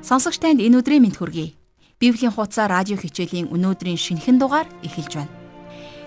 [0.00, 1.52] Сонсогч танд энэ өдрийн мэнд хүргэе.
[2.00, 5.34] Библийн хуудасаа радио хичээлийн өнөөдрийн шинэхэн дугаар эхэлж байна.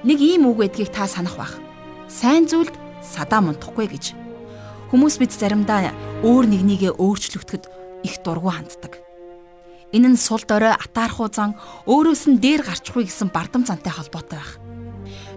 [0.01, 1.61] Нэг ийм үг гэдгийг та санах бах.
[2.09, 2.73] Сайн зүйлд
[3.05, 4.17] садаа мунтахгүй гэж.
[4.89, 5.93] Хүмүүс бид заримдаа
[6.25, 7.69] өөр нэгнийгээ өөрчлөгдөхөд
[8.01, 8.97] их дургу ханддаг.
[9.93, 11.53] Энэ нь сул дорой атаархуу зан
[11.85, 14.57] өөрөөс нь дээр гарчихгүй гэсэн бардам зантай холбоотой байх.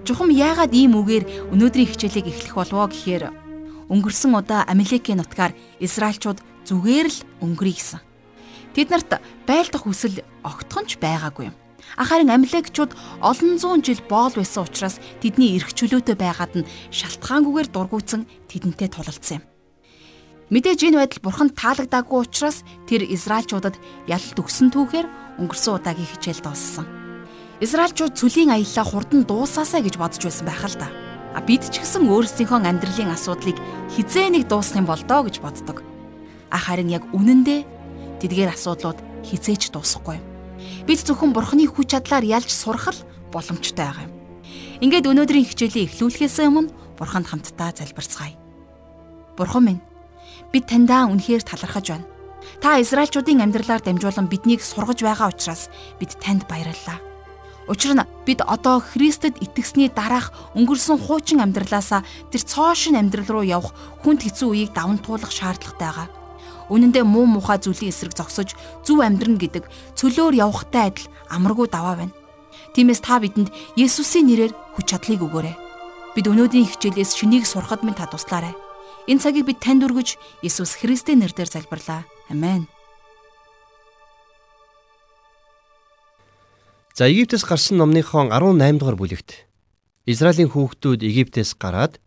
[0.08, 3.28] Жухам яагаад ийм үгээр өнөөдрийн хичээлийг эхлэх болов гэхээр
[3.92, 8.05] өнгөрсөн удаа Амелекийн нутгаар Израильчууд зүгээр л өнгөрье гэсэн.
[8.76, 11.56] Тэд нарт байлдах хүсэл огтхон ч байгаагүй юм.
[11.96, 12.92] Ахаарин амилагчууд
[13.24, 19.40] олон зуун жил боол байсан учраас тэдний эрх чөлөөтэй байгаад нь шалтгаангүйгээр дургуутсан тэдэнтэй тулалдсан
[19.40, 19.44] юм.
[20.52, 26.84] Мэдээж энэ байдал бурханд таалагдаагүй учраас тэр Израильчуудад ялалт өгсөн түүхээр өнгөрсөн удаагийн хичээл дууссан.
[27.64, 30.92] Израильчууд цөлийн аяллаа хурдан дуусаасаа гэж бодож байсан байх л да.
[31.32, 33.56] А бид ч гэсэн өөрсдийнхөө амьдралын асуудлыг
[33.96, 35.80] хизээ нэг дуусгах юм бол доо гэж боддог.
[36.52, 37.75] А харин яг үнэндээ
[38.26, 40.18] тэдгээр асуудлууд хизээч дуусахгүй.
[40.90, 44.12] Бид зөвхөн бурхны хүч чадлаар ялж сурах л боломжтой байгаа юм.
[44.82, 48.34] Ингээд өнөөдрийн хичээлийг эхлүүлэхээс өмнө бурханд хамтдаа залбирцгаая.
[49.38, 49.82] Бурхан минь
[50.50, 52.08] бид таньдаа үнэхээр талархаж байна.
[52.58, 55.70] Та Израильчуудын амьдралаар дамжуулан биднийг сургаж байгаа учраас
[56.02, 56.98] бид танд баярлалаа.
[57.66, 63.74] Учир нь бид одоо Христэд итгэсний дараах өнгөрсөн хуучин амьдралаасаа тэр цоошин амьдрал руу явах
[64.06, 66.08] хүнд хэцүү үеийг даван туулах шаардлагатай байгаа.
[66.66, 69.64] Үнэндээ муу мухай зүйлийн эсрэг зогсож зөв амьдрна гэдэг
[69.94, 72.14] цөлөөр явахтай адил амаргүй даваа байна.
[72.74, 75.54] Тиймээс та бидэнд Есүсийн нэрээр хүч чадлыг өгөөрэй.
[76.18, 78.56] Бид өнөөдрийн хичээлээс шинийг сурахад минь та туслаарай.
[79.06, 82.02] Энэ цагийг бид танд өргөж Есүс Христийн нэрээр залбирлаа.
[82.26, 82.66] Амен.
[86.96, 89.46] За Египтээс гарсан номныхон 18 дугаар бүлэгт
[90.08, 92.00] Израилийн хүүхдүүд Египтээс гараад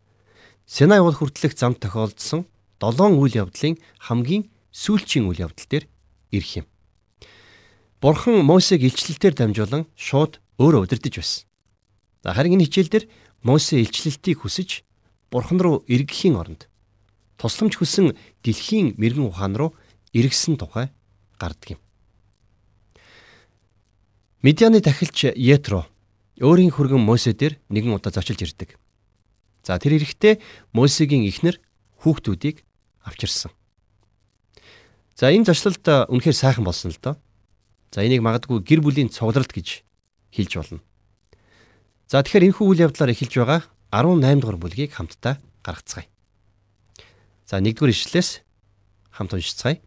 [0.66, 5.86] Синай уул хүртэлх зам тохиолдсон долоон үйл явдлын хамгийн сүүлчийн үйл явдал дээр
[6.32, 6.66] ирэх юм.
[8.02, 11.44] Бурхан Мосег илчлэлтээр дамжуулан шууд өөрөө удирдах байсан.
[12.24, 13.06] За харин энэ хичээл дээр
[13.44, 14.84] Мосе илчлэлтийг хүсэж
[15.32, 16.72] Бурхан руу эргэхийн оронд
[17.40, 19.76] тусламж хүсэн дэлхийн мэрэгэн ухаан руу
[20.16, 20.92] эргэсэн тухай
[21.40, 21.82] гардаг юм.
[24.44, 25.88] Медианы тахилч Етро
[26.40, 28.80] өөрийн хөргөн Мосе дээр нэгэн удаа зочилж ирдэг.
[29.64, 30.40] За тэр эрэхтээ
[30.72, 31.60] Мосегийн эхнэр
[32.00, 32.64] хүүхдүүдийг
[33.10, 33.52] авчирсан.
[35.18, 37.16] За энэ зочлолт үнэхээр сайхан болсон л доо.
[37.92, 39.84] За энийг магадгүй гэр бүлийн цугларалт гэж
[40.32, 40.80] хэлж болно.
[42.08, 43.62] За тэгэхээр энэхүү үйл явдлаар эхэлж байгаа
[43.92, 46.08] 18 дугаар бүлгийг хамтдаа гаргацгаая.
[47.50, 48.46] За 1-р ишлэлээс
[49.12, 49.82] хамт уншицгаая.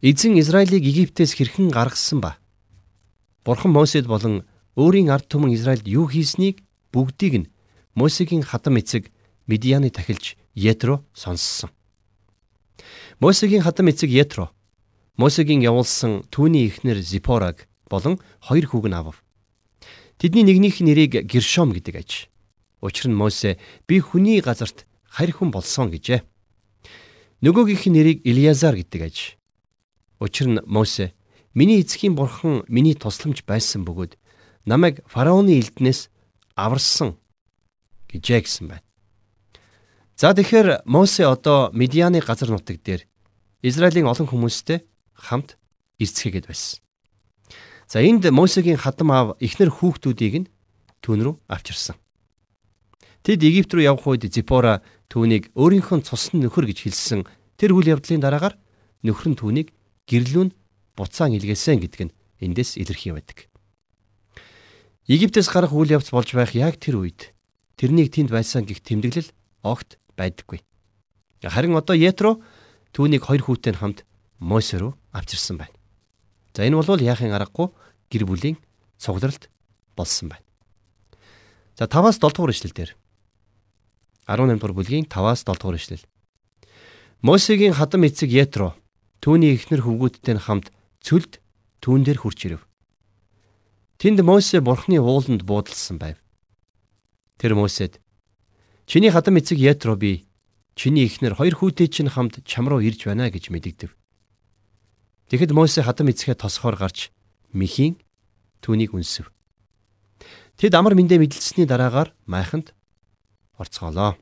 [0.00, 2.40] Эзэн Израилийг Египтээс хэрхэн гаргасан ба?
[3.44, 4.48] Бурхан Мосед болон
[4.80, 7.50] өөрийн ард түмэн Израильд юу хийснийг бүгдийг нь
[7.92, 9.12] Мосегийн хатам эцэг
[9.44, 11.70] Медианы тахилж Етро сонссон.
[13.18, 14.52] Мосегийн хатам эцэг Етро
[15.16, 19.24] Мосегийн явуулсан түүний эхнэр Зипораг болон хоёр хүүг нь авав.
[20.20, 22.10] Тэдний нэгнийх нэрийг Гершом гэдэг аж.
[22.80, 23.56] Учир нь Мосе
[23.88, 26.24] би хүний газарт харь хүн болсон гэжээ.
[27.40, 29.16] Нөгөөгийнх нэрийг Илиазар гэдэг аж.
[30.20, 31.12] Учир нь Мосе
[31.52, 34.16] миний эцгийн бурхан миний тусламж байсан бөгөөд
[34.64, 36.08] намайг фараоны элднээс
[36.56, 37.16] аварсан
[38.08, 38.89] гэжээ гэсэн байна.
[40.20, 43.08] За тэгэхээр Мосе одоо Медианы газар нутаг дээр
[43.64, 44.84] Израилийн олон хүмүүстэй
[45.16, 45.56] хамт
[45.96, 46.84] ирцгээгээд байсан.
[47.88, 50.50] За энд Мосегийн хадам аав эхнэр хүүхдүүдийг нь
[51.00, 51.96] түүн рүү авчирсан.
[53.24, 57.24] Тэд Египт рүү явх үед Зипора түүнийг өөрийнхөө цусны нөхөр гэж хэлсэн
[57.56, 58.60] тэр үйл явдлын дараагаар
[59.00, 59.72] нөхөр нь түүнийг
[60.04, 60.52] гэрлүүн
[61.00, 62.14] буцаан илгээсэн гэдг нь
[62.44, 63.48] эндээс илэрхий байдаг.
[65.08, 67.32] Египтээс гарах үйл явц болж байх яг тэр үед
[67.80, 69.32] тэрнийг тэнд байсан гих тэмдэглэл
[69.64, 70.60] огт байдаггүй.
[71.40, 72.44] Харин одоо Етро
[72.92, 74.04] түүнийг хоёр хүүтэй нь хамт
[74.36, 75.72] Мосе руу авчирсан байна.
[76.52, 77.72] За энэ бол яахын аргагүй
[78.12, 78.56] гэр бүлийн
[79.00, 79.48] цугларалт
[79.96, 80.44] болсон байна.
[81.80, 82.92] За 5-аас 7 дугаар ишлэл дээр
[84.28, 86.04] 18 дугаар бүлгийн 5-аас 7 дугаар ишлэл.
[87.24, 88.76] Мосегийн хадам эцэг Етро
[89.24, 91.40] түүний эхнэр хөвгүүдтэй нь хамт цөлд
[91.80, 92.62] түүн дээр хурч ирэв.
[94.00, 96.16] Тэнд Мосе бурхны ууланд буудалсан байв.
[97.36, 98.00] Тэр Мосед
[98.90, 100.26] Чиний хадам эцэг Ятро би
[100.74, 103.94] чиний эхнэр хоёр хүүтэй чинь хамт чам руу ирж байна гэж мэдэгдэв.
[105.30, 107.14] Тэгэхэд Мосе хадам эцгээ тосхоор гарч
[107.54, 108.02] мөхийн
[108.58, 109.30] түүнийг үнсэв.
[110.58, 112.74] Тэд амар мэндэ мэдлэлсний дараагаар майханд
[113.62, 114.18] орцгоолоо.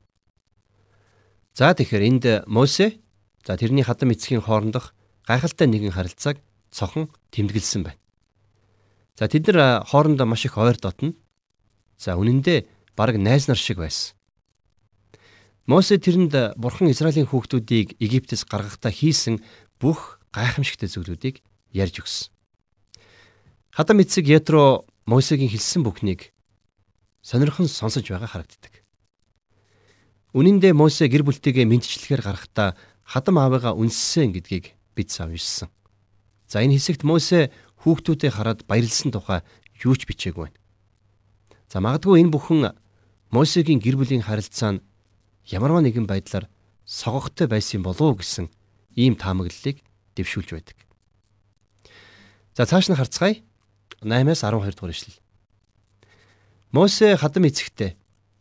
[1.57, 3.01] За тэгэхээр энд Мосе
[3.49, 4.93] за тэрний хадам эцгийн хоорондох
[5.25, 8.01] гайхалтай нэгэн харилцааг цохон тэмдэглэсэн байна.
[9.17, 11.17] За тэд нар хоорондоо маш их ойр дотно.
[11.97, 14.18] За үнэн дээр баг найз нар шиг байсан.
[15.69, 19.45] Мосе тэрэнд бурхан Израилийн хүүхдүүдийг Египтээс гаргахдаа хийсэн
[19.77, 21.45] бүх гайхамшигтай зүйлүүдийг
[21.77, 22.33] ярьж өгсөн.
[23.77, 26.33] Хадам эцэг Ятро Мосегийн хэлсэн бүхнийг
[27.21, 28.81] сонирхон сонсож байгаа харагддаг.
[30.33, 32.73] Үнэн дээр Мосе гэр бүлтэйгээ мэдчлэхээр гарахдаа
[33.05, 35.69] хадам аавыгаа үнссэн гэдгийг бид савжсан.
[36.49, 37.53] За энэ хэсэгт Мосе
[37.85, 39.45] хүүхдүүдээ хараад баярлсан тухай
[39.85, 40.61] юу ч бичээгүй байна.
[41.69, 42.73] За магадгүй энэ бүхэн
[43.29, 44.88] Мосегийн гэр бүлийн харилцаа нь
[45.49, 46.47] ямарваа нэгэн байдлаар
[46.85, 48.47] согогтой байсан болов уу гэсэн
[48.97, 49.81] ийм таамаглалыг
[50.17, 50.77] дэвшүүлж байдаг.
[52.57, 53.41] За цааш нь харцгаая.
[54.03, 55.19] 8-аас 12 дугаар ишлэл.
[56.71, 57.97] Мосе хадам эцэгтэй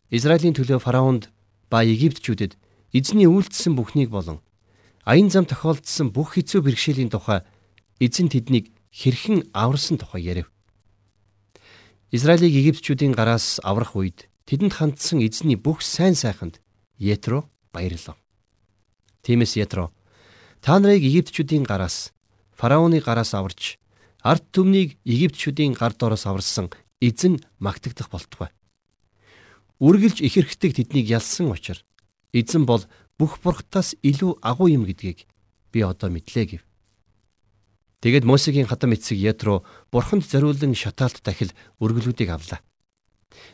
[0.09, 1.30] Израилийн төлөө фараонд
[1.71, 2.57] ба Египтчүүдэд
[2.94, 4.39] эзний үйлдэлсэн бүхнийг болон
[5.07, 7.42] аян зам тохиолдсон бүх хэцүү бэрхшээлийн тухай
[8.00, 10.48] эзэн тэднийг хэрхэн аварсан тухай ярив.
[12.12, 16.59] Израилийг Египтчүүдийн гараас аврах үед тэдэнд хандсан эзний бүх сайн сайханд
[16.99, 18.17] Етро баярлав.
[19.23, 19.91] Тиймээс Етро
[20.61, 22.13] та нарыг Египтчүүдийн гараас
[22.53, 23.77] фараоны гараас аварч
[24.21, 26.69] ард түмнийг Египтчүүдийн гар доороос аварсан
[27.01, 28.49] эзэн магтагдах болтугай
[29.79, 31.85] үргэлж ихэрхдэг тэднийг ялсан учраас
[32.33, 32.81] эзэн бол
[33.17, 35.29] бүх бурхтаас илүү агуу юм гэдгийг
[35.71, 36.63] би одоо мэдлээ гэв.
[38.01, 42.61] Тэгэд Мосегийн хатам эцэг Ятро бурханд зориулан шатаалт дахил өргөлүүдийг авлаа.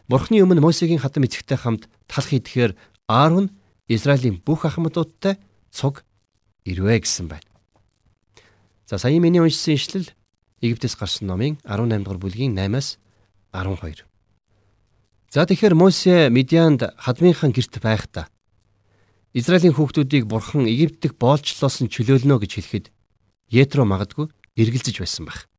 [0.07, 2.75] Бурхны өмнө Мосегийн хатам эцэгтэй хамт талх идэхээр
[3.07, 3.51] Аарон
[3.87, 5.35] Израилийн бүх ахмадуудтай
[5.71, 6.03] цуг
[6.63, 7.49] ирвэ гэсэн байна.
[8.87, 10.07] За сая миний уншсан ишлэл
[10.63, 12.95] Египтээс гарсан номын 18 дугаар бүлгийн 8-аас
[13.51, 14.07] 12.
[15.33, 18.31] За тэгэхээр Мосе Медианд хадмынхан герт байхдаа
[19.33, 22.85] Израилийн хүүхдүүдийг бурхан Египтэд боолчлоос нь чөлөөлнө гэж хэлэхэд
[23.51, 25.49] Етро магадгүй эргэлзэж байсан байх.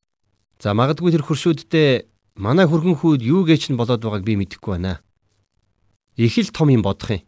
[0.63, 2.07] За магадгүй тэр хуршүүддээ
[2.41, 5.03] манай хөргөн хүүд юу гэж нь болоод байгааг би мэдэхгүй байна.
[6.17, 7.23] Их л том юм бодох юм.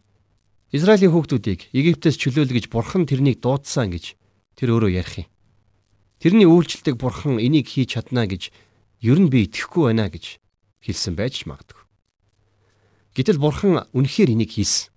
[0.75, 4.19] Израилийн хүүхдүүдийг Египтээс чөлөөл гэж бурхан тэрнийг дуудсан гэж
[4.59, 5.27] тэр өөрөө ярих юм.
[6.19, 8.51] Тэрний үйлчлдэг бурхан энийг хийж чадна гэж
[8.99, 10.43] ер нь би итгэхгүй байна гэж
[10.83, 11.79] хэлсэн байж магадгүй.
[13.15, 14.91] Гэтэл бурхан үнэхээр энийг хийсэн.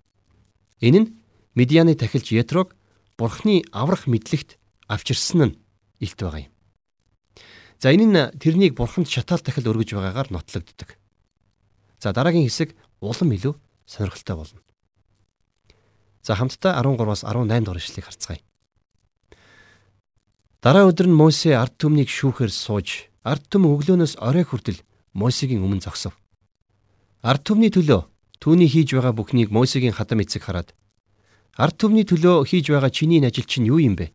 [0.83, 1.09] Энэ нь
[1.55, 2.75] Медианы тахилч Ятрог
[3.15, 4.59] бурхны аврах мэдлэгт
[4.91, 5.57] авчирсан нь
[6.03, 6.51] илт байгаа юм.
[7.79, 10.99] За энэ нь тэрнийг бурханд шатаал тахил өргөж байгаагаар нотлогддог.
[11.99, 14.59] За дараагийн хэсэг улам илүү сонирхолтой болно.
[16.21, 18.41] За хамтдаа 13-аас 18 дугаар ишлэгийг харцгаая.
[20.61, 24.85] Дараа өдөр нь Мосе ард түмнийг шүүхээр сууж, ард түм өглөөнөөс орой хүртэл
[25.17, 26.13] Мосегийн өмнө зогсов.
[27.25, 30.73] Ард түмний төлөө Түүний хийж байгаа бүхнийг Мосегийн хатам эцэг хараад
[31.53, 34.09] ард түмний төлөө хийж байгаа чиний ажил чинь юу юм бэ?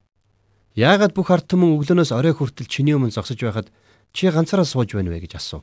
[0.75, 3.71] Яагаад бүх ард түмэн өглөөнөөс орой хүртэл чиний өмнө зогсож байхад
[4.11, 5.63] чи ганцаараа сууж байна вэ гэж асуув.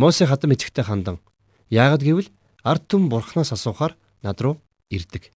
[0.00, 1.20] Мосе хатам эцэгтэй хандан
[1.68, 2.32] яагаад гэвэл
[2.64, 3.92] ард түмэн бурхнаас асуухаар
[4.24, 4.56] над руу
[4.90, 5.32] ирдэг.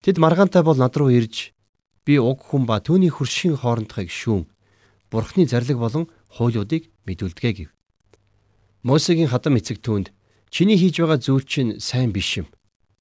[0.00, 1.52] Тэд маргаантай бол над руу ирж
[2.06, 4.48] би уг хүн ба түүний хөршийн хоорондохыг шүүн
[5.10, 7.70] бурхны зарлиг болон хуулиудыг мэдүүлдэгэ гэв.
[8.82, 10.08] Мосегийн хатам эцэг түүнд
[10.50, 12.50] Чиний хийж байгаа зүйл чинь сайн биш юм.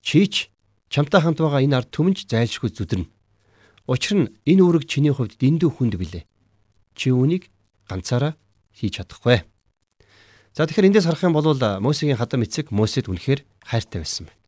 [0.06, 0.54] Чи ч
[0.94, 3.10] чамтай хамт байгаа энэ ард түмэнж зайлшгүй зүдэрнэ.
[3.89, 6.30] Учир нь энэ үүрэг чиний хувьд дэндүү хүнд билээ.
[6.94, 7.50] Чи үүнийг
[7.89, 8.38] ганцаараа
[8.77, 9.42] хийж чадахгүй.
[10.54, 14.39] За тэгэхээр эндээс харах юм бол Мосегийн хадам эцэг Мосед үнэхээр хайртай байсан байна.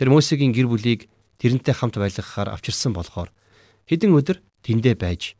[0.00, 3.28] Тэр Мосегийн гэр бүлийг тэрнтэй хамт байлгахаар авчирсан болохоор
[3.84, 5.36] хэдэн өдөр тэндэ байж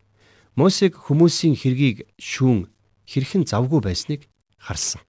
[0.52, 2.68] Мосег хүмүүсийн хэргийг шүүн
[3.08, 4.28] хэрхэн завгүй байсныг
[4.60, 5.00] харсан.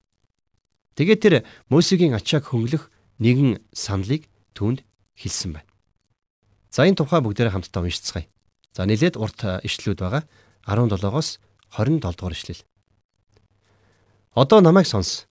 [0.95, 1.35] Тэгээд тэр
[1.67, 2.87] Мосегийн ачааг хөнгөлөх
[3.19, 4.87] нэгэн саналыг түүнд
[5.19, 5.67] хэлсэн байна.
[6.71, 8.31] За энэ тухай бүгдээрээ хамтдаа уншицгаая.
[8.71, 10.23] За нэлээд урт ишлэлүүд байгаа.
[10.63, 11.43] 17-оос
[11.75, 12.63] 27 дугаар ишлэл.
[14.31, 15.27] Одоо намайг сонс.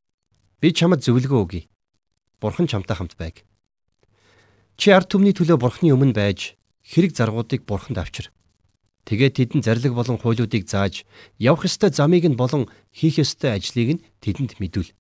[0.61, 1.73] Би чамд зөвлөгөө өгье.
[2.37, 3.49] Бурхан чамтай хамт байг.
[4.81, 6.57] Чи ард түмний төлөө Бурханы өмнө байж
[6.89, 8.33] хэрэг заргуудыг Бурханд авчир.
[9.05, 11.05] Тэгээд тэдэнд зарлиг болон хуулиудыг зааж
[11.37, 14.97] явах ёстой замыг нь болон хийх ёстой ажлыг нь тэдэнд мэдүүл.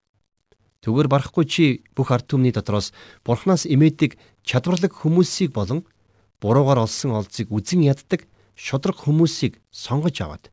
[0.84, 1.64] Түгээр барахгүй чи
[1.96, 2.92] бүх ард түмний дотроос
[3.24, 5.88] Бурханаас имээдэг чадварлаг хүмүүсийг болон
[6.44, 8.28] буруугаар олсон олзыг үзен яддаг
[8.60, 10.52] шудраг хүмүүсийг сонгож аваад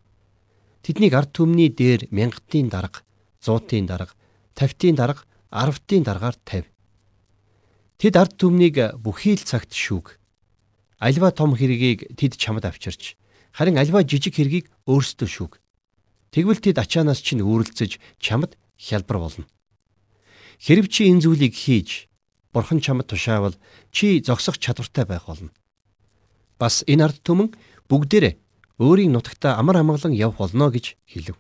[0.88, 3.04] тэднийг ард түмний дээр мянгатын дарга,
[3.44, 4.16] зуутын дарга,
[4.56, 6.72] тавтын дарга, арвтын даргаар тавь.
[7.98, 10.22] Тэд ард түмнийг бүхий л цагт шүүг.
[11.02, 13.18] Альва том хэргийг тэд чамд авчирч,
[13.50, 15.54] харин альва жижиг хэргийг өөрсдөө шүүг.
[16.30, 19.50] Тэгвэл тэд ачаанаас чинь үүрэлцэж чамд хялбар болно.
[20.62, 22.06] Хэрв чи энэ зүйлийг хийж
[22.54, 23.58] бурхан чамд тушаавал
[23.90, 25.50] чи зогсох чадвартай байх болно.
[26.62, 27.54] Бас энэ ард түмэн
[27.90, 28.38] бүгдээрээ
[28.78, 31.38] өөрийн нутагтаа амар амгалан явх болно гэж хэлв.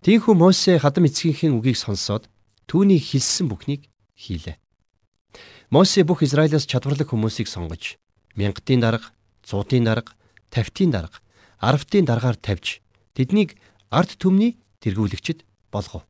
[0.00, 2.32] Тийхүү Мосе хадам эцгийнхээ үгийг сонсоод
[2.64, 4.56] түүний хэлсэн бүхнийг хийлээ.
[5.70, 7.94] Мосе бүх Израилаас чадварлаг хүмүүсийг сонгож
[8.34, 9.14] мянгатын дарга,
[9.46, 10.18] зуутын дарга,
[10.50, 11.22] тавьтын дарга,
[11.62, 12.82] арвтын даргаар тавьж
[13.14, 13.54] тэднийг
[13.86, 16.02] ард түмний тэргүүлэгчд болгов.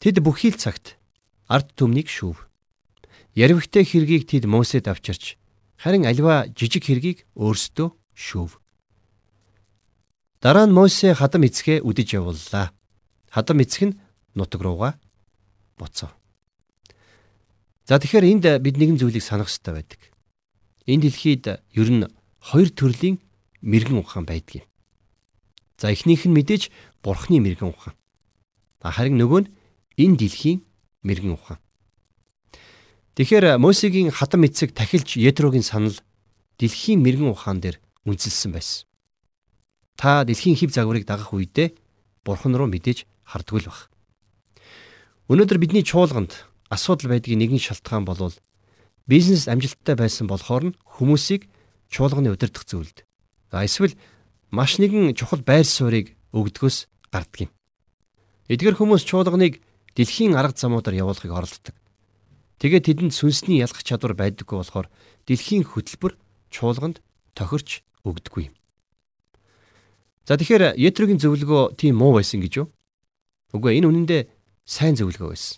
[0.00, 0.96] Тэд бүхий л цагт
[1.44, 2.48] ард түмнийг шүүв.
[3.36, 5.36] Ярвигтэй хэргийг тэд Мосед авчирч
[5.76, 8.56] харин альва жижиг хэргийг өөрсдөө шүүв.
[10.40, 12.72] Дараа нь Мосе хадам эцгээ үдэж явууллаа.
[13.28, 13.98] Хадам эцэг нь
[14.32, 14.96] нутаг руугаа
[15.76, 16.17] буцав.
[17.88, 20.00] За тэгэхээр энд бид нэгэн зүйлийг санах хэрэгтэй байдаг.
[20.84, 22.04] Энэ дэлхийд ер нь
[22.36, 23.16] хоёр төрлийн
[23.64, 24.66] мэрэгэн ухаан байдаг юм.
[25.80, 26.68] За эхнийх нь мэдээж
[27.00, 27.96] бурхны мэрэгэн ухаан.
[28.84, 29.48] Харин нөгөө нь
[30.04, 30.60] энэ дэлхийн
[31.00, 31.64] мэрэгэн ухаан.
[33.16, 35.96] Тэгэхээр Мосегийн хатам эцэг тахилч Ятрогийн санал
[36.60, 38.84] дэлхийн мэрэгэн ухаан дээр үнэлсэн байсан.
[39.96, 41.72] Та дэлхийн хэв загварыг дагах үедээ
[42.20, 43.88] бурхан руу мэдээж хардггүй л баг.
[45.32, 46.36] Өнөөдөр бидний чуулганд
[46.68, 48.32] асуудал байдгийн нэгэн шалтгаан бол
[49.08, 51.48] бизнес амжилттай байсан болохоор нь хүмүүсийг
[51.88, 53.08] чуулганы удирдах зүйлд.
[53.50, 53.96] За эсвэл
[54.52, 57.50] маш нэгэн чухал байр суурийг өгдгөөс гарддаг юм.
[58.52, 59.60] Эдгээр хүмүүс чуулганыг
[59.96, 61.76] дэлхийн арга замуудаар явуулахыг оролддог.
[62.60, 64.88] Тэгээд тэдэнд сүнсний ялгах чадвар байдаггүй болохоор
[65.24, 66.16] дэлхийн хөтөлбөр
[66.52, 67.00] чуулганд
[67.32, 68.52] тохирч өгдөггүй.
[70.28, 72.66] За тэгэхээр Ятрогийн зөвлөгөө тийм муу байсан гэж юу?
[73.56, 74.22] Үгүй энэ үнэндээ
[74.68, 75.56] сайн зөвлөгөө байсан.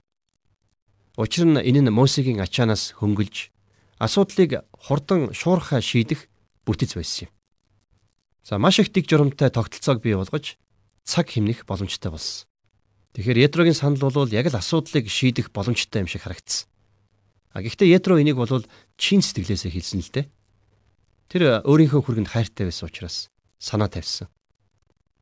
[1.17, 3.51] Учир нь энэ нь Мосегийн ачаанаас хөнгөлж
[3.99, 6.31] асуудлыг хурдан шуурхаа шийдэх
[6.67, 7.33] бүтэц байсан юм.
[8.47, 10.57] За маш их дэг журамтай тогтолцоог бий болгож
[11.05, 12.47] цаг хэмнэх боломжтой болсон.
[13.13, 16.71] Тэгэхээр Ятрогийн санал бол яг л асуудлыг шийдэх боломжтой юм шиг харагдсан.
[17.53, 18.63] А гэхдээ Ятро энийг бол
[18.95, 20.27] чин сэтгэлээсээ хэлсэн л дээ.
[21.27, 24.31] Тэр өөрийнхөө хүргэнд хайртай байсан учраас санаа тавьсан.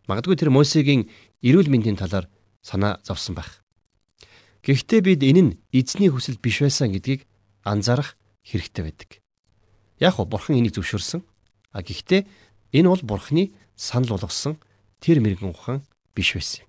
[0.05, 1.09] Магадгүй тэр Мосегийн
[1.41, 2.29] эрүүл мэндийн талаар
[2.61, 3.65] санаа зовсон байх.
[4.63, 7.27] Гэхдээ бид энэ нь эзний хүсэл биш байсан гэдгийг
[7.63, 9.11] анзаарах хэрэгтэй байдаг.
[9.99, 11.23] Яг хөө бурхан энийг зөвшөөрсөн.
[11.73, 12.27] А гэхдээ
[12.75, 14.59] энэ бол бурханы санал болгосон
[14.99, 16.69] тэр мэрэгэн ухаан биш байсан юм.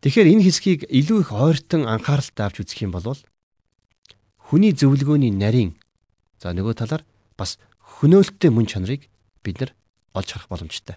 [0.00, 3.16] Тэгэхээр энэ хэсгийг илүү их ойртон анхааралтай авч үзэх юм бол
[4.36, 5.76] хүний зөвлөгөөний нарийн
[6.36, 7.02] за нөгөө талаар
[7.40, 9.08] бас хөнөөлттэй мөн чанарыг
[9.40, 9.72] бид нар
[10.12, 10.96] олж харах боломжтой.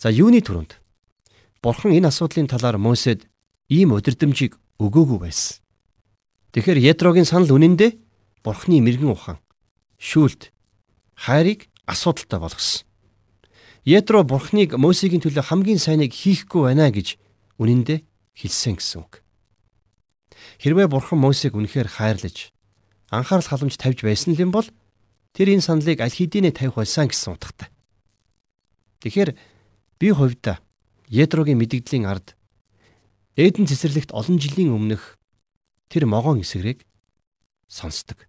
[0.00, 0.80] За юуны түрүүнд
[1.60, 3.28] Бурхан энэ асуудлын талаар Мосед
[3.68, 5.62] ийм удирдамжийг өгөөгүй байсан.
[6.52, 7.98] Тэгэхээр Ятрогийн санал үнэндээ
[8.44, 9.38] Бурханы мэрэгэн ухаан,
[9.98, 10.54] шүүлт,
[11.18, 12.86] хайрыг асуудалтай болгосон.
[13.82, 17.18] Ятро Бурханыг Мосегийн төлөө хамгийн сайныг хийхгүй байна гэж
[17.58, 18.02] үнэндээ
[18.38, 19.22] хэлсэн гэсэн үг.
[20.62, 22.50] Хэрвээ Бурхан Мосег үнэхээр хайрлаж
[23.10, 24.66] анхаарал халамж тавьж байсан юм бол
[25.34, 27.70] тэр энэ саналыг аль хэдийнэ тавих байсан гэсэн утгатай.
[29.02, 29.34] Тэгэхээр
[29.98, 30.60] Би хувьдаа
[31.08, 32.35] Ятрогийн мэдэгдлийн ард
[33.36, 35.20] Эден цэцэрлэгт олон жилийн өмнөх
[35.92, 36.88] тэр могоон эсрэг
[37.68, 38.24] сонсдог.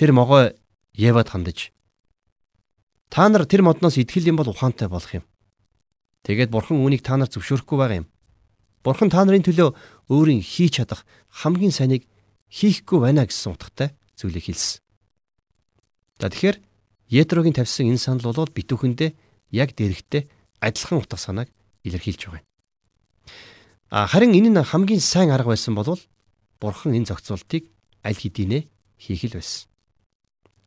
[0.00, 0.56] Тэр могоо
[0.96, 1.68] Евад хандаж
[3.12, 5.24] та нар тэр модноос итгэл юм бол ухаантай болох юм.
[6.24, 8.08] Тэгээд бурхан үүнийг та нар зөвшөөрөхгүй байгаа юм.
[8.80, 9.76] Бурхан та нарын төлөө
[10.08, 12.08] өөрийн хийж чадах хамгийн сайныг
[12.48, 14.80] хийхгүй байна гэсэн утгатай зүйлийг хэлсэн.
[16.16, 16.64] За тэгэхээр
[17.08, 19.10] Ятрогийн тавьсан энэ санал бол битүүхэндээ
[19.52, 20.28] яг дэрэгтэй
[20.60, 21.48] адилхан утга санааг
[21.84, 22.48] илэрхийлж байгаа юм.
[23.90, 25.96] А харин энэ нь хамгийн сайн арга байсан бол
[26.60, 27.72] бурхан энэ зохицуултыг
[28.04, 28.68] аль хэдийнэ
[29.00, 29.68] хийх л байсан.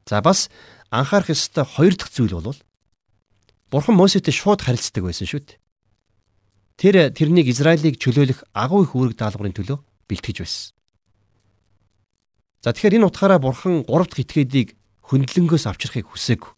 [0.09, 0.49] За бас
[0.89, 2.57] анхаарах ёстой хоёр дахь зүйл бол
[3.69, 5.61] бурхан Мосетэй шууд харилцдаг байсан шүү дээ.
[6.81, 9.77] Тэр тэрнийг Израилийг чөлөөлөх агуу их үүрэг даалгаврын төлөө
[10.09, 10.73] бэлтгэж байсан.
[12.65, 14.73] За тэгэхээр энэ утгаараа бурхан гурав дахь этгээдийг
[15.05, 16.51] хөндлөнгөөс авчрахыг хүсээгүй.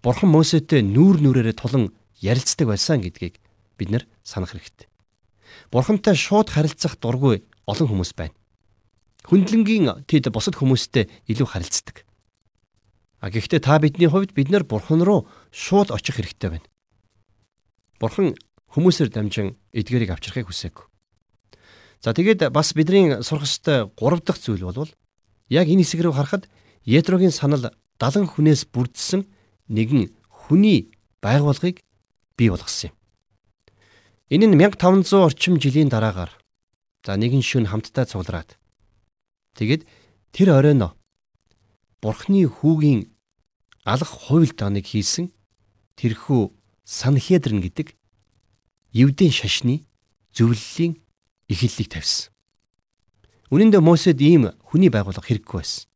[0.00, 1.92] Бурхан Мосетэй нүүр нүрээрээ тулан
[2.24, 3.36] ярилцдаг байсан гэдгийг
[3.76, 4.88] бид нар санах хэрэгтэй.
[5.70, 8.34] Бурхантай шууд харилцах дургүй олон хүмүүс байна.
[9.28, 12.08] Хүндлэнгийн тэд бусад хүмүүстэй илүү харилцдаг.
[13.20, 16.66] А гэхдээ та бидний хувьд бид нар Бурхан руу шууд очих хэрэгтэй байна.
[17.98, 18.38] Бурхан
[18.72, 20.86] хүмүүсээр дамжин эдгэрийг авчрахыг хүсээгүй.
[22.00, 24.90] За тэгээд бас бидний сурах ёстой гурав дахь зүйл бол
[25.50, 26.46] яг энэ хэсэг рүү харахад
[26.86, 29.26] Ятрогийн санал 70 хүнээс бүрдсэн
[29.66, 31.82] нэгэн хүний байгууллагыг
[32.38, 32.97] бий болгосон юм.
[34.28, 36.28] Энэ нь 1500 орчим жилийн дараагаар
[37.00, 38.60] за нэгэн шөнө хамтдаа цуглараад
[39.56, 39.88] тэгэд
[40.36, 40.92] тэр оройно
[42.04, 43.08] Бурхны хүүгийн
[43.88, 45.32] алах хувил даныг хийсэн
[45.96, 46.52] тэрхүү
[46.84, 47.96] Санхедрин гэдэг
[48.92, 49.88] Евдийн шашны
[50.36, 51.00] зөвлөлийн
[51.48, 52.28] эхлэлийг тавьсан.
[53.48, 55.88] Үнэн дээр Мосед ийм хүний байгууллага хэрэггүй байсан.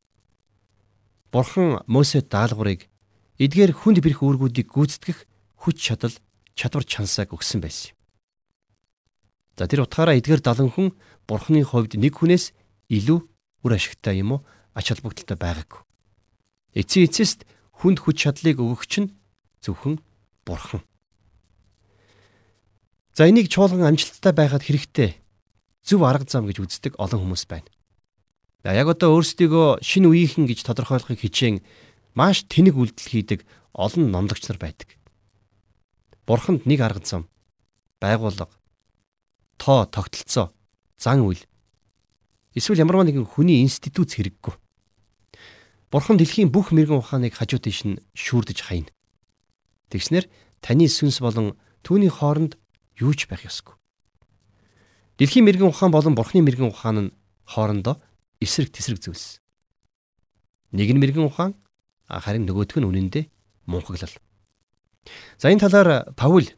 [1.29, 2.89] Бурхан Мосед даалгаврыг
[3.37, 5.29] эдгээр хүнд бэрх үүргүүдийг гүйцэтгэх
[5.61, 6.17] хүч чадал
[6.57, 7.93] чадвар чансааг өгсөн байсан.
[9.57, 10.89] За тэр утгаараа эдгээр 70 хүн
[11.29, 12.57] бурхны хувьд нэг хүнээс
[12.89, 13.19] илүү
[13.65, 15.81] үр ашигтай юм уу ач холбогдолтой байгаагүй.
[16.73, 17.45] Эцсийн эцэст
[17.85, 19.13] хүнд хүч чадлыг өгөгч нь
[19.61, 20.01] зөвхөн
[20.43, 20.83] Бурхан.
[23.15, 25.21] За энийг чуулган амжилттай байхад хэрэгтэй
[25.85, 27.69] зөв арга зам гэж үздэг олон хүмүүс байна.
[28.65, 31.61] За яг одоо өөрсдийгөө шинэ үеийнхэн гэж тодорхойлохыг хичээн
[32.17, 33.41] маш тэнэг үйлдэл хийдэг
[33.77, 34.97] олон номлогч нар байдаг.
[36.25, 37.27] Бурханд нэг арга зам,
[37.99, 38.55] байгууллага,
[39.63, 40.51] тоо, тогтолцоо,
[40.99, 41.39] зан үйл
[42.59, 44.59] эсвэл ямарваа нэгэн хүний институт хэрэггүй.
[45.87, 48.91] Бурхан дэлхийн бүх мэрэгэн ухааныг хажуу тийш нь шүүрдэж хайна.
[49.95, 50.27] Тэгснэр
[50.59, 51.55] таны сүнс болон
[51.87, 52.59] түүний хооронд
[52.99, 53.79] юу ч байх ёсгүй.
[55.23, 57.15] Дэлхийн мэрэгэн ухаан болон Бурханы мэрэгэн ухаан нь
[57.47, 58.03] хоорондоо
[58.41, 59.39] эсрэг тесрэг зүйлс.
[60.73, 61.55] Нэг нь мэрэгэн ухаан
[62.09, 63.25] харин нөгөөх нь үнэндээ
[63.69, 64.17] мунхаглал.
[65.39, 66.49] За энэ талаар Паул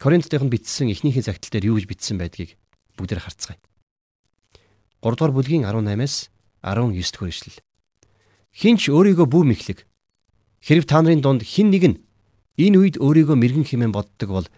[0.00, 2.56] Коринтотойхонд бичсэн эхнийхээ загтал дээр юу гэж бичсэн байдгийг
[2.96, 3.60] бүгдээр харцгаая.
[5.04, 6.32] 3 дугаар бүлгийн 18-аас
[6.64, 7.60] 19 дэх ишлэл.
[8.56, 9.84] Хинч өөрийгөө бүү мэхлэг.
[10.64, 12.00] Хэрв та нарын дунд хин нэг нь
[12.56, 14.48] энэ үед өөрийгөө мэрэгэн хэмээн боддог бол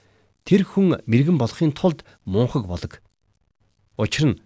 [0.47, 3.03] тэр хүн мэрэгэн болохын тулд мунхаг болог.
[3.99, 4.41] Учир нь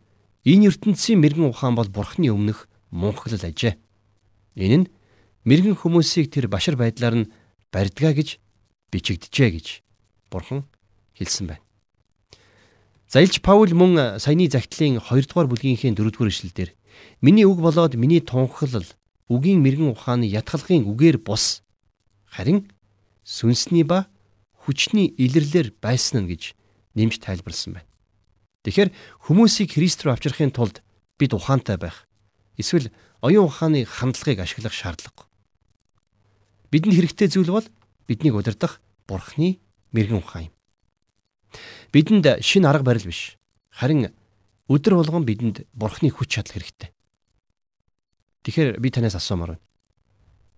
[0.49, 3.77] энэ ертөнцийн мэрэгэн ухаан бол бурхны өмнөх мунхаглал ажээ.
[4.57, 4.87] Энэ нь
[5.45, 7.31] мэрэгэн хүмүүсийг тэр башар байдлаар нь
[7.69, 8.41] барьдгаа гэж
[8.93, 9.67] бичигдэжээ гэж
[10.33, 10.65] бурхан
[11.19, 11.65] хэлсэн байна.
[13.09, 16.71] За илч Паул мөн саяны загтлын 2 дугаар бүлгийнхээ 4 дугаар ишлэлдэр
[17.21, 18.87] миний үг болоод миний тунхаглал
[19.31, 21.63] үгийн мэрэгэн ухааны ятгалгын үгээр бус
[22.27, 22.67] харин
[23.23, 24.07] сүнсний ба
[24.67, 26.55] хүчний илэрлэр байсан нь гэж
[26.99, 27.91] нэмж тайлбарлсан байна.
[28.67, 28.91] Тэгэхээр
[29.23, 30.83] хүмүүсийг Христ рүү авчрахын тулд
[31.19, 32.07] бид ухаантай байх
[32.59, 32.91] эсвэл
[33.23, 35.27] оюун ухааны хандлагыг ашиглах шаардлагагүй.
[36.75, 37.67] Бидэнд хэрэгтэй зүйл бол
[38.11, 39.63] биднийг удирдах Бурхны
[39.95, 40.56] мэрэгэн ухаан юм.
[41.93, 43.37] Бидэнд шин арга барил биш.
[43.71, 44.13] Харин
[44.69, 46.91] өдөр болгон бидэнд Бурхны хүч чадал хэрэгтэй.
[48.47, 49.65] Тэгэхээр би танаас асуумаар байна.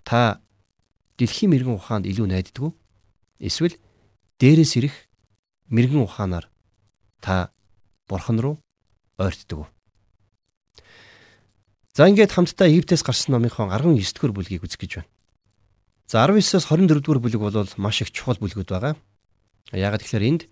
[0.05, 0.40] Та
[1.16, 2.72] дэлхийн мэрэгэн ухаанд илүү найддаг уу?
[3.40, 3.77] Эсвэл
[4.40, 4.94] дээрээс ирэх
[5.72, 6.49] мэрэгэн ухаанаар
[7.20, 7.53] та
[8.09, 8.57] бурхан руу
[9.16, 9.68] ойртдог уу?
[11.92, 15.11] За ингээд хамтдаа Египтээс гарсан номынхон 19 дэх бүлгийг үзэх гэж байна.
[16.07, 18.94] За 19-оос 24 дугаар бүлэг бол маш их чухал бүлгүүд байгаа.
[19.75, 20.42] Яагаад тэгэхээр энд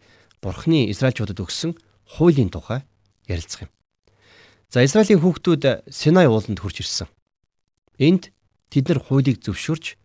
[0.43, 2.85] Бурхны Израильчуудад өгсөн хуулийн тухай
[3.27, 3.71] ярилцах юм.
[4.71, 7.09] За Израилийн хүүхдүүд Синай ууланд хурж ирсэн.
[7.99, 8.31] Энд
[8.71, 9.97] тэд нар хуулийг зөвшөөрч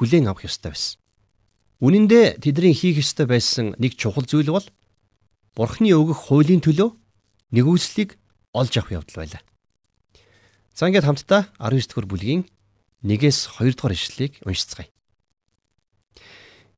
[0.00, 0.98] хүлээн авах ёстой байсан.
[1.80, 4.66] Үнэн дээр тэдний хийх ёстой байсан нэг чухал зүйл бол
[5.56, 6.96] Бурхны өгөх хуулийн төлөө
[7.52, 8.16] нэгүслийг
[8.52, 9.42] олж авах явдал байлаа.
[10.72, 12.42] За ингээд хамтдаа 19 дэх бүлгийн
[13.04, 14.88] 1-ээс 2 дугаар ишлэлийг уншицгаая.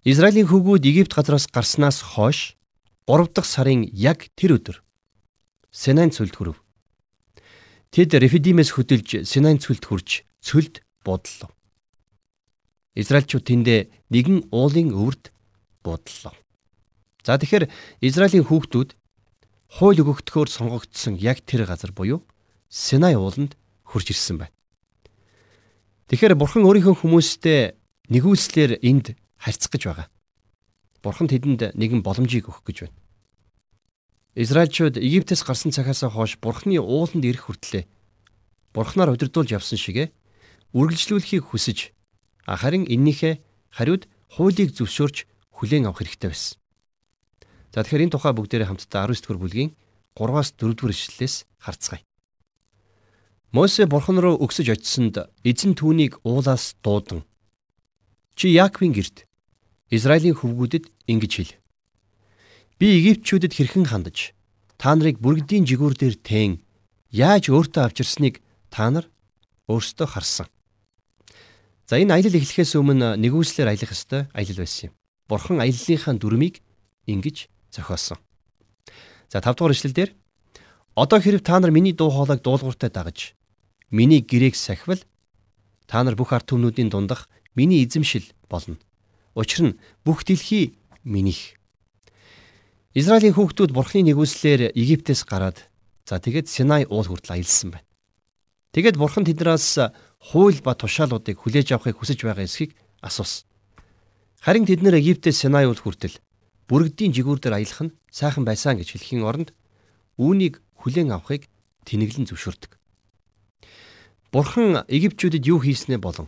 [0.06, 2.57] Израилийн хөвгүүд Египт газраас гарснаас хойш
[3.08, 4.84] 3 дахь сарын яг тэр өдөр
[5.72, 6.60] Синайн цөлд хүрв.
[7.88, 11.48] Тэд Рефидимээс хөдөлж Синайн цөлд хүрч цөлд буудлаа.
[12.92, 15.32] Израильчууд тэндээ нэгэн уулын өвөрт
[15.80, 16.36] буудлаа.
[17.24, 17.72] За тэгэхээр
[18.04, 18.92] Израилийн хүүхдүүд
[19.80, 22.28] хууль өгөгдөхөөр сонгогдсон яг тэр газар буюу
[22.68, 23.56] Синай ууланд
[23.88, 24.56] хурж ирсэн байна.
[26.12, 27.72] Тэгэхээр бурхан өөрийнхөө хүмүүстэй
[28.12, 30.08] нэгүүлслэр энд харьцах гэж байгаа.
[31.02, 32.98] Бурхан тэдэнд нэгэн боломжийг өгөх гэж байна.
[34.34, 37.86] Израильчууд Египтээс гарсан цагаас хойш бурханы ууланд ирэх хүртлээр
[38.74, 40.10] бурхнаар удирдуулж явсан шигэ
[40.74, 41.94] үргэлжлүүлэхийг хүсэж
[42.46, 43.42] харин эннийхээ
[43.74, 45.26] хариуд хуулийг зөвшөөрч
[45.58, 46.58] хүлээн авах хэрэгтэй байсан.
[47.74, 49.70] За тэгэхээр энэ тухай бүгдээрээ хамтдаа 19 дэх бүлгийн
[50.16, 52.02] 3-аас 4 дугаар ишлэлээс харцгаая.
[53.52, 57.24] Мосе бурхан руу өгсөж очисонд эзэн түүнийг уулаас дуудан
[58.36, 59.27] Чи Яаковын герт
[59.90, 61.54] Израилийн хөвгүүдэд ингэж хэл.
[62.76, 64.36] Би Египтчүүдэд хэрхэн хандаж
[64.76, 66.60] та нарыг бүргэдийн жигүүр дээр teen
[67.08, 69.08] яаж өөртөө авчирсныг та нар
[69.66, 70.46] өөрсдөө харсан.
[71.88, 74.94] За энэ аялал эхлэхээс өмнө нэгүслэр аялах ёстой аялал байсан юм.
[75.24, 76.60] Бурхан аяллалынхаа дүрмийг
[77.08, 78.20] ингэж зохиосон.
[79.32, 80.10] За 5 дугаар эшлэл дээр
[80.92, 83.32] одоо хэрв та нар миний дуу хоолойг дуулууртай дагаж
[83.88, 85.00] миний гэрээг сахивал
[85.88, 88.76] та нар бүх ард түмнүүдийн дундах миний эзэмшил болно.
[89.38, 90.74] Учир нь бүх дэлхий
[91.06, 91.54] минийх.
[92.90, 95.70] Израилийн хүүхдүүд Бурхны нэгүслэр Египтээс гараад
[96.02, 97.86] за тэгээд Синай уул хүртэл аялсан байна.
[98.74, 99.94] Тэгээд Бурхан тэднээс
[100.34, 103.46] хууль ба тушаалуудыг хүлээж авахыг хүсэж байгаа эсхийг асуусан.
[104.42, 106.18] Харин тэд нэр Египтээс Синай уул хүртэл
[106.66, 109.54] бүргэдийн жигүүр дээр аялах нь сайхан байсан гэж хэлхийн оронд
[110.18, 111.46] үүнийг хүлээн авахыг
[111.86, 112.74] тэнэглэн зөвшөөрдөг.
[114.34, 116.26] Бурхан Египтчүүдэд юу хийснээ болон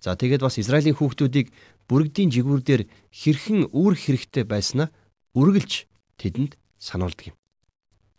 [0.00, 1.50] за тэгээд бас Израилийн хүүхдүүдийг
[1.88, 4.90] бүргэдийн жигүүр дээр хэрхэн үүрэх хэрэгтэй байснаа
[5.38, 5.86] үргэлж
[6.18, 7.36] тэдэнд сануулдаг юм.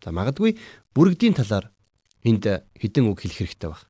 [0.04, 0.56] За магадгүй
[0.94, 1.70] бүргэдийн талаар
[2.24, 2.44] энд
[2.80, 3.84] хідэн үг хэлэх хэрэгтэй баг.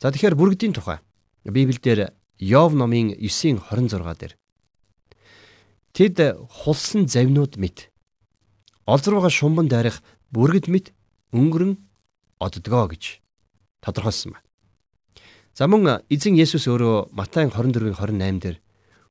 [0.00, 0.98] За тэгэхээр бүргэдийн тухай
[1.44, 4.34] Библиэлд Йов номын 9:26 дээр
[5.94, 6.16] Тэд
[6.50, 7.94] хулсан завнууд мэт
[8.90, 10.02] олзрууга шумбан дайрах
[10.34, 10.90] бүргэд мэт
[11.30, 11.78] өнгөрөн
[12.42, 13.22] оддгоо гэж
[13.78, 14.46] тодорхойлсон байна.
[15.54, 18.58] За мөн эзэн Есүс өөрөө Матай 24-ийн 28 дээр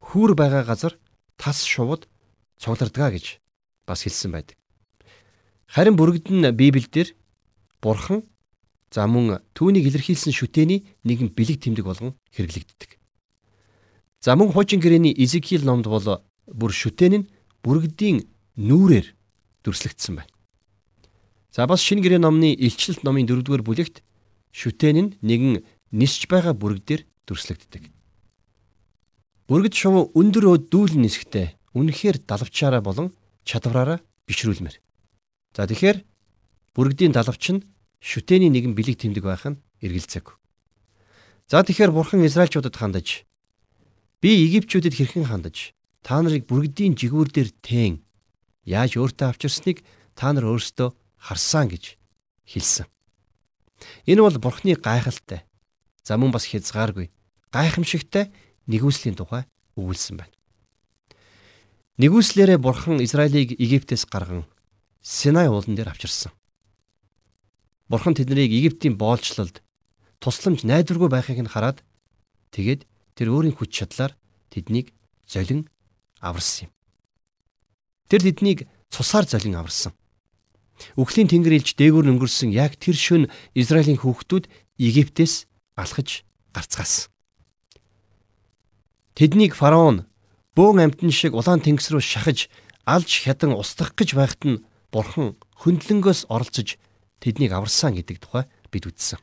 [0.03, 0.99] хүүр байгаа газар
[1.39, 2.03] тас шувууд
[2.59, 3.39] цуглардгаа гэж
[3.87, 4.59] бас хэлсэн байдаг.
[5.71, 7.15] Харин бүргэд нь Библиэлд
[7.79, 8.27] Бурхан
[8.91, 12.99] за мөн түүнийг илэрхийлсэн шүтээний нэгэн бэлэг тэмдэг болгон хэрэглэгддэг.
[14.19, 17.29] За мөн хуучин гэрээний Изекиэл номд бол бүр шүтэн нь
[17.63, 18.27] бүргэдийн
[18.59, 19.15] нүүрээр
[19.63, 20.33] дүрслэгдсэн байна.
[21.55, 24.03] За бас шинэ гэрээ номны илчлэлт номын 4-р бүлэгт
[24.51, 27.93] шүтэн нь нэгэн нисж байгаа бүрэгдээр дүрслэгддэг.
[29.47, 33.13] Бүргэд шувуу өндөр дүүлэн нисгтээ үнэхээр далавчаараа болон
[33.45, 34.81] чадвараараа бишрүүлмээр.
[35.53, 36.01] За тэгэхээр
[36.73, 37.61] бүргэдийн далавч нь
[38.01, 40.33] шүтээний нэгэн бэлэг тэмдэг байх нь эргэлзээг.
[41.45, 43.29] За тэгэхээр бурхан Израильчуудад хандаж
[44.17, 48.01] би Египчүүдэд хэрхэн хандаж та нарыг бүргэдийн жигүүр дээр тээн
[48.65, 49.85] яаж өөртөө авчирсныг
[50.17, 50.89] та нар өөрсдөө
[51.21, 51.99] харсан гэж
[52.49, 52.87] хэлсэн.
[54.07, 55.43] Энэ бол бурхны гайхалтай
[56.03, 57.09] За мөн бас хязгааргүй
[57.51, 58.31] гайхамшигтай
[58.67, 59.47] нэгүслийн тухай
[59.79, 60.35] өгүүлсэн байна.
[62.01, 64.43] Нэгүслээрээ бурхан Израилийг Египтээс гарган
[64.99, 66.31] Синай уулан дээр авчирсан.
[67.87, 69.61] Бурхан тэднийг Египтийн боолчлолд
[70.19, 71.83] тусламж найдваргүй байхыг нь хараад
[72.51, 74.17] тэгээд тэр өөрийн хүч чадлаар
[74.49, 74.95] тэднийг
[75.27, 75.69] золин
[76.19, 76.71] аварсан юм.
[78.09, 79.93] Тэр тэднийг цусаар золин аварсан.
[80.97, 84.49] Үхлийн тэнгэр илж дээгүүр өнгөрсөн яг тэр шөн Израилийн хүүхдүүд
[84.81, 87.09] Египтээс алхаж гарцгаасан.
[89.13, 90.05] Тэднийг фараон
[90.57, 92.49] бөөн амтэн шиг улаан тэнгис рүү шахаж
[92.85, 96.77] алж хядан устгах гэж байхад нь бурхан хөндлөнгөөс оролцож
[97.21, 99.21] тэднийг аварсан гэдэг тухай бид үзсэн.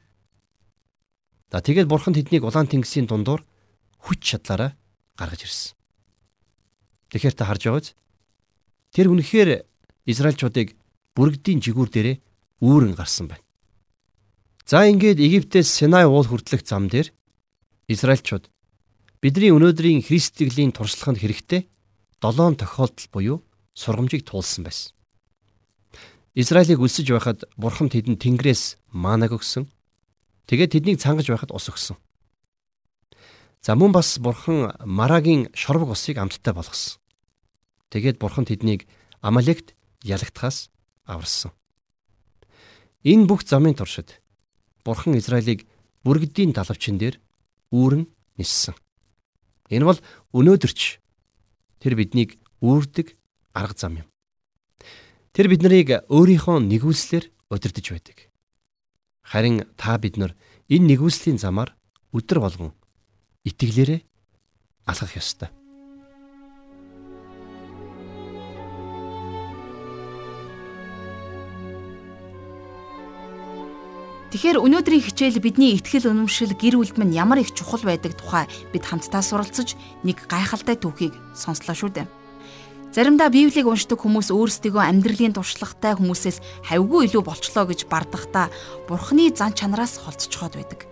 [1.51, 3.43] За тэгээд бурхан тэднийг улаан тэнгисийн дундуур
[3.99, 4.79] хүч чадлаараа
[5.19, 5.75] гаргаж ирсэн.
[7.11, 7.89] Тэгэхээр та харж байгааз
[8.95, 9.67] тэр үнэхээр
[10.07, 10.79] Израильчуудыг
[11.15, 12.17] бүргэдийн жигүүр дээрээ
[12.63, 13.45] үүрэн гарсан байна.
[14.71, 17.11] За ингээд Египтээс Синай уул хүртэлх зам дээр
[17.91, 18.55] Израильчууд
[19.19, 21.67] бидний өнөөдрийн Христтгэлийн туршлаганд хэрэгтэй
[22.23, 23.37] долоон тохиолдол буюу
[23.75, 24.95] сургамжийг туулсан байсан.
[26.39, 29.67] Израилийг үлсэж байхад Бурхан тэдэнд Тэнгэрээс манаг өгсөн.
[30.47, 31.99] Тэгээд тэднийг цангаж байхад ус өгсөн.
[33.67, 37.03] За мөн бас Бурхан Марагийн шорвог усыг амттай болгосон.
[37.91, 38.87] Тэгээд Бурхан тэднийг
[39.19, 39.75] Амалект
[40.07, 40.71] ялагдахаас
[41.11, 41.51] аварсан.
[43.03, 44.23] Энэ бүх замын туршид
[44.85, 45.67] Бурхан Израилийг
[46.05, 47.21] бүргэдийн далавчин дээр
[47.73, 48.75] үүрэн ниссэн.
[49.71, 50.01] Энэ бол
[50.33, 50.81] өнөөдөрч
[51.81, 53.15] тэр биднийг үүрдэг
[53.55, 54.09] арга зам юм.
[55.33, 58.19] Тэр биднийг өөрийнхөө нэгүслэр удирдах байдаг.
[59.23, 60.35] Харин та бид нар
[60.67, 61.77] энэ нэгүслийн замаар
[62.11, 62.75] өдр болгон
[63.47, 64.01] итгэлээрээ
[64.91, 65.60] алхах ёстой.
[74.31, 78.87] Тэгэхээр өнөөдрийн хичээл бидний ихтгэл үнэмшил гэр бүлд минь ямар их чухал байдаг тухай бид
[78.87, 79.75] хамтдаа суралцж
[80.07, 82.07] нэг гайхалтай түүхийг сонслоо шүү дээ.
[82.95, 88.55] Заримдаа Библийг уншдаг хүмүүс өөрсдийгөө амьдралын туршлагатай хүмүүсээс хавьгүй илүү болчлоо гэж бардахдаа
[88.87, 90.87] Бурхны зан чанараас холцчиход байдаг.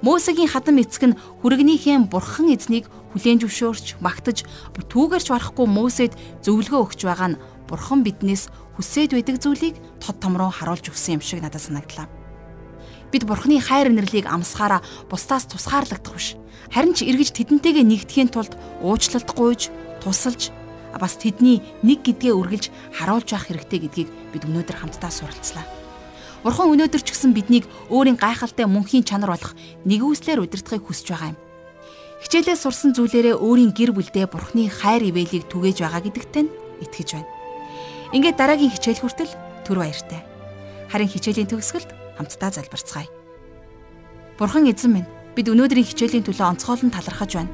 [0.00, 7.00] Мөсегийн хатан эцэг нь хүрэгнийхээ Бурхан эзнийг хүлээн зөвшөөрч магтаж түүгэрч барахгүй Мөсед зөвлөгөө өгч
[7.04, 8.48] байгаа нь Бурхан биднээс
[8.80, 12.23] хүсээд байдаг зүйлийг тод том руу харуулж өгсөн юм шиг надад санагдлаа.
[13.14, 16.34] Бид Бурхны хайр нэрлийг амсахаараа бусдаас тусгаарлагдах биш.
[16.74, 19.70] Харин ч эргэж тэдэнтэйгээ нэгдэхийн тулд уучлалт гуйж,
[20.02, 20.50] тусалж
[20.98, 25.62] бас тэдний нэг гэдгээ үргэлж харуулж явах хэрэгтэй гэдгийг бид өнөөдөр хамтдаа суралцлаа.
[26.42, 29.54] Бурхан өнөөдөр ч гэсэн биднийг өөрийн гайхалтай мөнхийн чанар болох
[29.86, 31.38] нэгүслэр удирдахыг хүсэж байгаа юм.
[32.18, 36.44] Хичээлээ сурсан зүйлээрээ өөрийн гэр бүлдээ Бурхны хайр ивэлийг түгээж байгаа гэдэгтээ
[36.82, 37.30] итгэж байна.
[38.10, 40.26] Ингээд дараагийн хичээл хүртэл түр баяртай.
[40.90, 43.08] Харин хичээлийн төгсгөлд хамтдаа залбирцгаая.
[44.38, 47.52] Бурхан эзэн минь бид өнөөдрийн хичээлийн төлөө онцгойлон талархаж байна.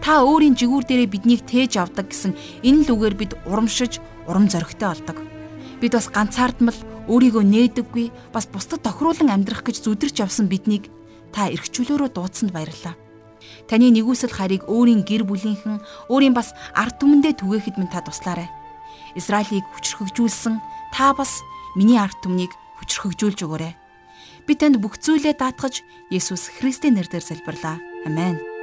[0.00, 4.88] Та өөрийн жигүүр дээрээ биднийг тээж авдаг гэсэн энэ л үгээр бид урамшиж, урам зоригтой
[4.92, 5.18] болдог.
[5.80, 6.76] Бид бас ганцаардмал
[7.08, 10.88] өөрийгөө нээдэггүй, бас бусдад тохируулан амьдрах гэж зүдэрч явсан биднийг
[11.32, 12.94] та эргчүүлөөрөө дуудсанд баярлалаа.
[13.68, 18.48] Таны нэгүсэл харийг өөрийн гэр бүлийнхэн, өөрийн бас ард түмэндээ түгээхэд минь та туслаарай.
[19.14, 20.58] Израилийг хүчрхэгжүүлсэн
[20.94, 21.40] та бас
[21.78, 22.50] миний ард түмнийг
[22.82, 23.85] хүчрхэгжүүлж өгөөрэй.
[24.46, 27.82] Би танд бүх зүйлээ даатгаж Есүс Христийн нэрээр залбирлаа.
[28.06, 28.55] Амен.